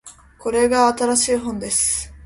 [0.39, 2.11] これが新しい本です